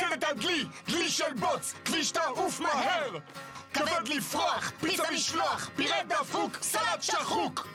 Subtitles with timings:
[0.00, 3.18] נמזדת על דלי, דלי של בוץ, כביש תעוף מהר!
[3.74, 7.66] כבד לפרוח, פיצה משלוח, פירה דפוק, סלט שחוק!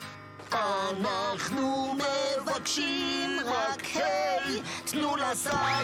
[0.52, 5.80] אנחנו מבקשים רק היי, תנו לשדה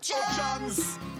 [0.00, 1.11] צ'אנס!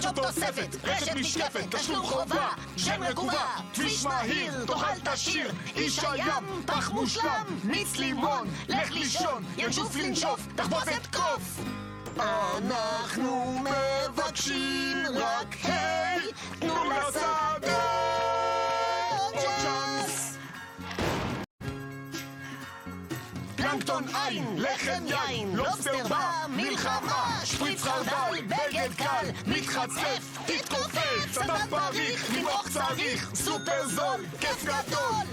[0.00, 6.90] קטשופ תוספת, רשת משקפת, תשלום חובה, שם רקובה, כביש מהיר, תאכל תשיר, איש הים, פח
[6.90, 11.60] מושלם, מיץ לימון, לך לישון, ינשוף לנשוף, תחבושת קוף!
[12.16, 14.29] אנחנו מבקשים
[23.70, 32.36] פלנקטון עין, לחם יין, לובסטר בא, מלחמה, שפריץ חרדל, בגד קל, מתחצף, תתכופף, צדד פריך,
[32.36, 35.26] למרוח צריך, סופר זול, כיף גדול!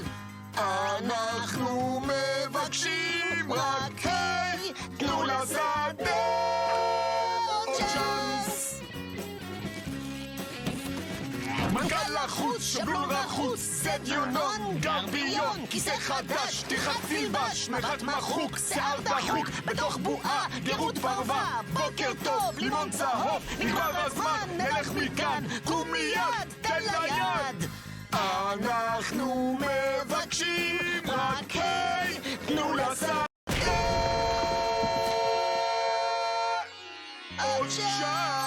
[0.56, 6.17] אנחנו מבקשים רק היי, תנו לשדה
[11.78, 19.50] מנכ"ל לחוץ, שבלול רחוץ, סד יונון, גרביון, כיסא חדש, תיחת סילבש, מבט מחוק, שיער דחוק,
[19.66, 26.82] בתוך בועה, גרות פרווה, בוקר טוב, לימון צהוב, נגמר הזמן, נלך מכאן, קום מיד, תן
[26.82, 27.70] ליד.
[28.14, 32.18] אנחנו מבקשים רק היי,
[32.48, 33.26] תנו לשר
[37.44, 38.47] עוד שעה.